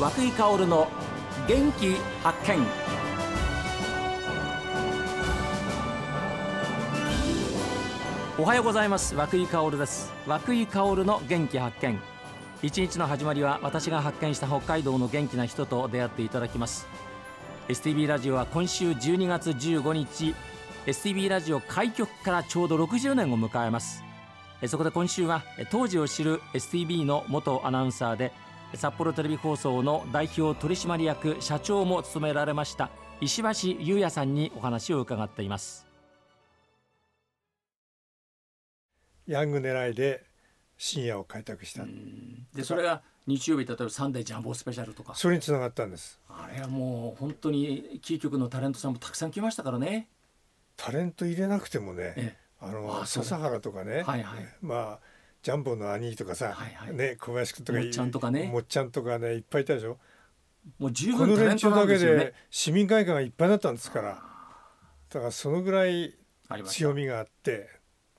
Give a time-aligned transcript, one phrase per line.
[0.00, 0.88] 和久井薫の
[1.46, 2.66] 元気発見。
[8.38, 9.14] おはようございます。
[9.14, 10.10] 和久井薫です。
[10.26, 12.00] 和久井薫の元気発見。
[12.62, 16.88] 一日の始まりは私が発見した北海道の元気な人と出会っていただきます。
[17.68, 20.34] STB ラジオは今週12月15日
[20.86, 24.02] STB ラジオ開局からちょうど60年を迎えます。
[24.66, 28.32] そこで今週は当時を知る STB の元アナウンサーで
[28.74, 35.86] 札幌テレビ放送の代表取締役社長も務められました石橋優也さんにお話を伺っています。
[39.26, 40.24] ヤング狙いで
[40.76, 41.84] 深夜を開拓した。
[42.54, 45.14] でそれが日曜日例えばサンデージャンボスペシャルとか。
[45.14, 46.18] それにつながったんです。
[46.28, 50.08] あれはもう本当にキー局のタレントさんもたくさん来ましたからね。
[50.76, 55.00] タレント入れなくてもね、ええ、あの笹原とかね、はいはい、まあ
[55.42, 58.50] ジャンボの兄とかさ、はいはい、ね小林君とかもっちゃんとかね。
[58.52, 59.98] もっちゃんとかねいっぱいいたでしょ？
[60.78, 64.22] もう十分この連中だけで市民会館がいっぱいだったんですから。
[65.10, 66.14] だからそのぐらい
[66.66, 67.68] 強みがあって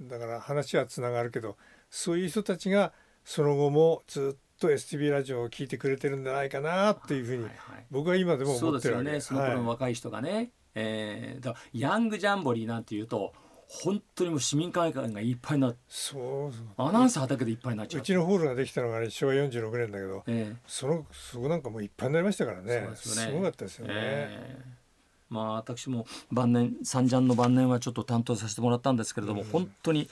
[0.00, 1.56] だから話はつながるけど
[1.88, 2.92] そういう人たちが
[3.24, 7.46] その後もずっと STB ラジオを聞いてくれてるんじゃないかなっていうふうに
[7.90, 9.10] 僕は今でも思ってるわけ。
[9.10, 9.44] ですよね。
[9.44, 13.32] その頃の若い人がね、はい、えー、だヤングジャンボリーなんていうと
[13.68, 16.52] 本当にもう市民会館がいっぱいになってそう。
[16.76, 18.00] アナウンサーだけでいっぱいになっちゃう。
[18.00, 22.88] うちのホールができたのが、ね、昭和46年だけど、えー、そのそこなんかもういっぱいになりましたからね。
[22.94, 23.26] すね。
[23.26, 23.94] すごかったですよね。
[23.96, 24.84] えー
[25.30, 30.08] まあ、私も晩年三ジャンの晩年はちょっと担当させてもらったんですけれども、うん、本当に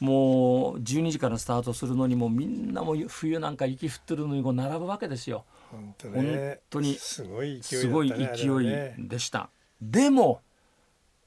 [0.00, 5.44] もう12時からスタートするのにもみんなも冬なんか雪降ってるのにこう並ぶわけですよ。
[5.70, 9.48] 本当,、ね、本当にすごい勢い、ね、すごい勢いでした。
[9.80, 10.42] でも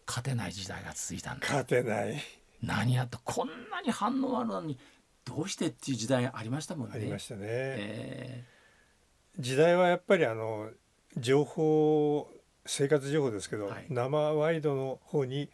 [0.09, 1.45] 勝てない時代が続いたんだ。
[1.47, 2.19] 勝てない。
[2.63, 4.77] 何やとこんなに反応あるのに
[5.23, 6.95] どうしてっていう時代ありましたもんね。
[6.95, 7.41] ありましたね。
[7.45, 10.71] えー、時代はやっぱりあの
[11.15, 12.27] 情報
[12.65, 15.49] 生活情報ですけど、はい、生ワイドの方に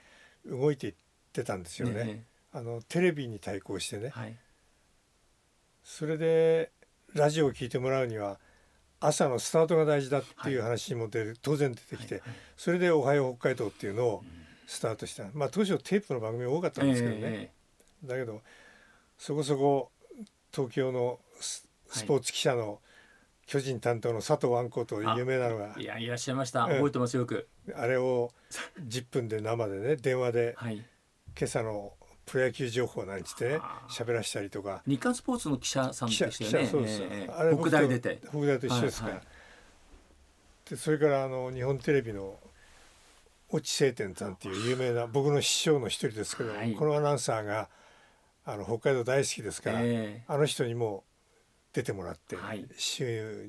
[0.46, 0.94] 動いていっ
[1.34, 2.04] てたんですよね。
[2.06, 4.38] ねあのテレビに対抗してね、はい、
[5.84, 6.72] それで
[7.14, 8.40] ラジオを聞いてもらうには
[9.02, 14.24] 朝のスタートが大事だっていう話も出る、はい、当然出てきて、はいはい、それで「おはよう北海道」っていうのを
[14.68, 18.42] スタートした、まあ当初テープの番組多かったんですけどね、えー、だけど
[19.18, 19.92] そこそこ
[20.52, 21.68] 東京のス
[22.06, 22.80] ポーツ記者の、
[23.46, 25.76] 巨人担当の佐藤安子と有名なのが。
[25.78, 26.64] いやいらっしゃいました。
[26.64, 28.32] 覚えてますよく、あれを
[28.88, 30.86] 10分で生でね電話で、はい、今
[31.44, 31.94] 朝の
[32.26, 34.82] プロ野球情報なんつってね喋らしたりとか。
[34.88, 36.18] 日刊スポーツの記者さんでし
[36.52, 36.68] たよね。
[36.68, 38.20] そうです、えー、あれ北大出て。
[38.30, 39.26] 北大と一緒ですから、はいは
[40.68, 42.40] い、でそれからあの日本テレビの
[43.54, 47.70] 越智晴天さんっていう有名な 僕の師匠の一人ですけど、はい、このアナウンサーが
[48.44, 51.04] あの北海道大好きですから、えー、あの人にも
[51.74, 53.48] 出てもらって、はい、週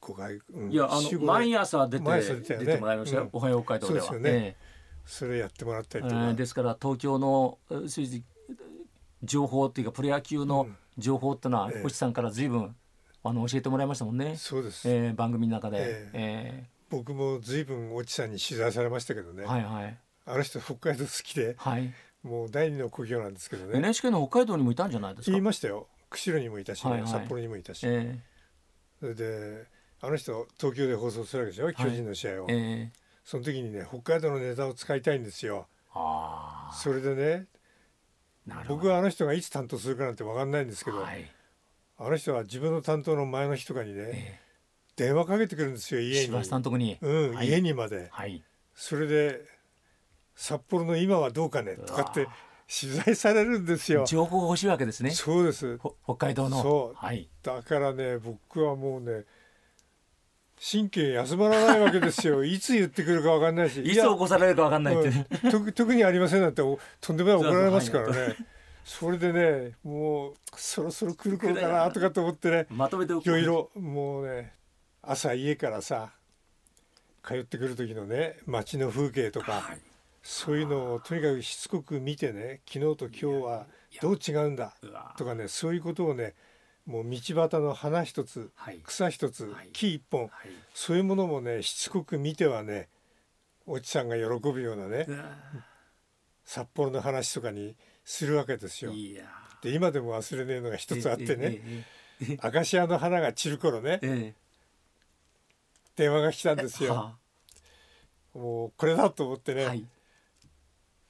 [0.00, 4.06] 5回、うん、いやあの毎朝出て毎朝出て,、ね、出てもらいましたよ、うん、おはよう北海道では。
[4.06, 7.58] そね、えー、それやってもらったりとか、えー、ですから東京の
[9.22, 10.68] 情報っていうかプロ野球の
[10.98, 12.74] 情報ってのは、うん、星さんから随分
[13.22, 14.36] あの教えてもらいましたもんね。
[14.36, 19.96] そうです、えー、番組の中で、えー、えー、僕も随分越智さんに取材されましたけどね、はいはい、
[20.26, 23.78] あの人北海道好きで、はい、もう第二の故郷なんですけどね。
[23.78, 25.30] NHK の北海道にもいたんじゃないですか？
[25.30, 25.86] 言いましたよ。
[26.10, 29.66] 釧路にもいたし、はいはい、札幌にもいたし、えー、それで
[30.00, 35.68] あの人東京で放送するわけでしょ、巨人の試合を、えー、その時にね北海道のネタを使いたいんですよ。
[36.72, 37.46] それでね
[38.66, 41.30] 僕はあの人がいつ担当するかなんて分かんないんですけど、はい、
[41.98, 44.49] あの人は自分の担当の前の日とかにね、えー、
[45.00, 46.78] 電話かけてくるんですよ家に。
[46.78, 48.42] に、うん、はい、家にまで、はい、
[48.74, 49.40] それで
[50.36, 52.28] 札幌の今はどうかねとかって
[52.68, 54.04] 取材されるんですよ。
[54.06, 55.10] 情報が欲しいわけですね。
[55.10, 55.78] そうです。
[56.04, 56.62] 北海道の。
[56.62, 59.24] そう、はい、だからね僕はもうね
[60.60, 62.44] 神経休まらないわけですよ。
[62.44, 63.80] いつ言ってくるか分かんないし。
[63.82, 65.60] いつ起こされるか分かんないって、う。
[65.60, 66.62] ん、特にありませんなんて
[67.00, 68.36] とんでもない怒られますからね。
[68.84, 72.66] それでねもうそろそろ来る頃かなとかと思ってね。
[72.68, 74.59] まとめていろいろもうね
[75.02, 76.10] 朝家からさ
[77.22, 79.78] 通ってくる時のね街の風景とか、はい。
[80.22, 83.66] そういうのをとにかくしつこく見てね昨日と今日は
[84.02, 84.74] どう違うんだ
[85.16, 86.34] とかねそういうことをね
[86.86, 90.30] もう道端の花一つ、はい、草一つ、はい、木一本、はい、
[90.74, 92.88] そういうものもねしつこく見てはね
[93.66, 95.06] おちさんが喜ぶようなね
[96.44, 98.92] 札幌の話とかにするわけですよ。
[99.62, 101.84] で今でも忘れねえのが一つあってね
[102.40, 104.34] アカシアの花が散る頃ね、
[106.00, 107.14] 電話が来たんですよ。
[108.34, 109.84] もうこれだと思ってね、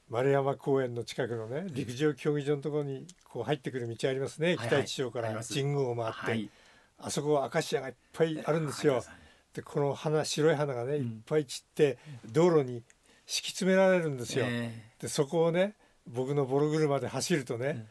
[0.08, 6.50] 丸山公園の近くのね陸上競技場のところにこう入ってくる道ありますね、北一町から神宮を回って、はい、
[6.98, 9.04] あそこはアカシアがいっぱいあるんですよ。
[9.54, 11.98] でこの花白い花がねいっぱい散って
[12.32, 12.82] 道路に
[13.26, 14.46] 敷き詰められるんですよ。
[14.98, 15.74] でそこをね
[16.08, 17.86] 僕のボロ車で走るとね、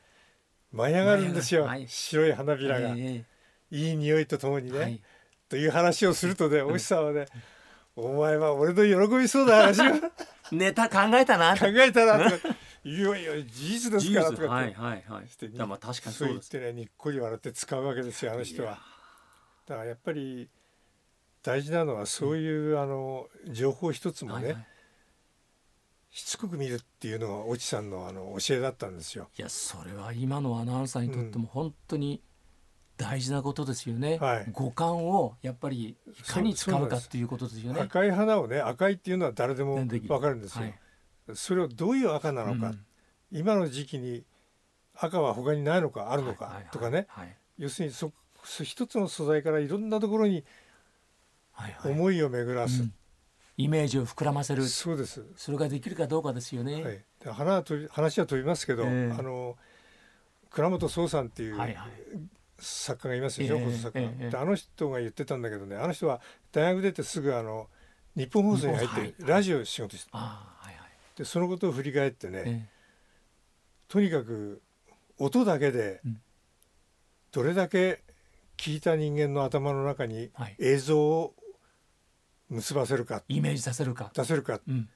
[0.73, 3.23] 舞い上がるんですよ、白い花びらが、い
[3.71, 4.99] い匂いとともにね、
[5.49, 7.25] という話をするとねおじさんはね、
[7.95, 9.93] お前は俺の喜びそうな話を
[10.55, 11.57] ネタ考えたな。
[11.57, 15.27] 考えたなとかいやいや事実ですからとかってはいはいはい。
[15.27, 16.59] してまあ確かにそうです。
[16.59, 18.79] ねにっこり笑って使うわけですよあの人は。
[19.65, 20.49] だからやっぱり
[21.41, 24.67] 大事なのはそういう、あの情報一つもね、はいはい。
[26.11, 29.29] しつこく見るっていうのが越智さんのあの教えだったんですよ。
[29.37, 32.21] いやそれは今のアナウンサーにとっても本当に
[32.99, 34.19] 大事なことですよね。
[34.21, 37.79] うんはい、五感をやっぱりいかに使うかっていうことですよね。
[37.79, 39.75] 赤い花をね赤いっていうのは誰でも
[40.09, 40.63] わかるんですよ。
[40.63, 40.75] はい、
[41.33, 42.85] それをどういう赤なのか、うん、
[43.31, 44.25] 今の時期に
[44.93, 47.07] 赤は他にないのかあるのかとかね、
[47.57, 48.11] 要するにそ
[48.63, 50.43] 一つの素材からいろんなところに
[51.85, 52.81] 思いを巡らす。
[52.81, 52.93] うん。
[53.55, 54.65] イメージを膨らませる。
[54.67, 55.25] そうです。
[55.35, 56.83] それができるかどうかですよね。
[56.83, 57.03] はい、
[57.33, 59.57] 話は話は飛びますけど、えー、あの
[60.49, 61.57] 倉本壮さんっていう
[62.59, 66.21] 作家がいますでしょ、はいはい、作家、えー、あの人が言ってたんだけどねあの人は
[66.51, 67.67] 大学出てすぐあの
[68.15, 70.77] 日本放送に入ってラジオ仕事して、はいはい、
[71.17, 74.61] でそのことを振り返ってね、えー、とにかく
[75.17, 76.01] 音だけで
[77.31, 78.03] どれだけ
[78.57, 81.33] 聞いた人間の頭の中に映像を
[82.49, 83.21] 結ばせるか。
[83.27, 84.11] イメージさせるか。
[84.13, 84.89] 出せるか、うん、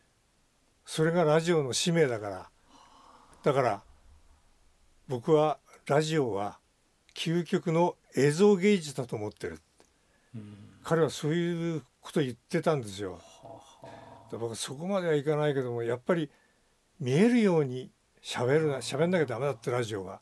[0.86, 2.50] それがラジオの使命だから。
[3.44, 3.84] だから
[5.08, 6.60] 僕はラジオは
[7.14, 9.60] 究極の映像芸術だと思ってる、
[10.36, 13.22] うん、彼はそういうこと言ってたんですよ。
[14.32, 16.30] 僕そこまではいかないけどもやっぱり
[17.00, 17.92] 見えるように
[18.24, 20.22] 喋るな喋んなきゃダメだってラジオが。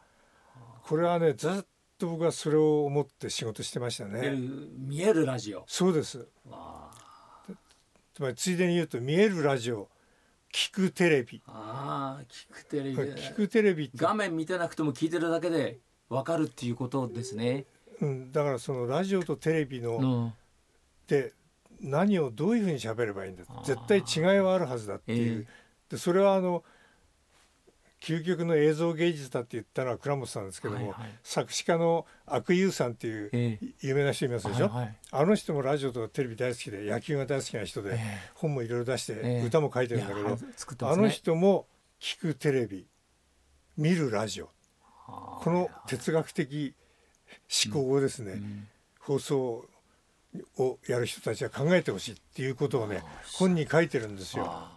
[0.84, 1.54] これはねずっ
[1.98, 4.34] と僕はそれを思って仕事してましたね。
[4.78, 5.64] 見えるラジオ。
[5.68, 6.28] そうです。
[8.14, 9.88] つまりついでに言うと見えるラジオ
[10.52, 11.42] 聞くテレビ。
[11.48, 15.80] ああ聞くテレビ聞くテレビ画面見てなくても聞いてるだけで
[16.12, 17.66] 分かるっていうことですね、
[18.02, 20.34] うん、だからそのラジオとテレビの、うん、
[21.08, 21.32] で
[21.80, 26.64] 何をどういうふうに喋ればいいんだ絶対違いはあるはずだっていう、えー、でそれはあの
[28.02, 37.98] 究極の映像芸術だって言ったのは倉本さんですけども、はいはい、作詞家の悪友さんっていう有名な人いますでしょ、えーはいはい、あの人もラジオとかテレビ大好きで野球が大好きな人で、えー、
[38.34, 40.38] 本もいろいろ出して、歌も書いてるんだけど、ね、
[40.82, 41.68] あの人も
[42.02, 42.88] 聞くテレビ
[43.78, 44.50] 見るラジオ
[45.42, 46.76] この哲学的
[47.66, 48.68] 思考をですね、うん、
[49.00, 49.66] 放送
[50.58, 53.04] をやる人たちは考えてほしいっていうことをね
[53.34, 54.68] 本に書いてるんですよ。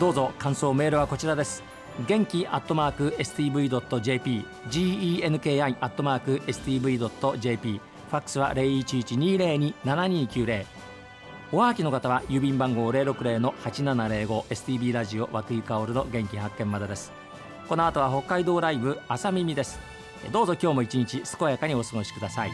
[0.00, 1.62] どうぞ感想メールはこちらです。
[2.08, 7.80] 元気アットマーク STV.jp genki アットマーク STV.jp
[8.12, 10.66] ファックスは0112027290
[11.50, 17.10] おはがきの方は郵便番号060-8705 STB ラジオ和久井薫の元気発見までです。
[17.70, 19.80] この後は北海道ライブ朝耳です。
[20.30, 22.50] どうぞ今日も一日健やかにお過ごしください。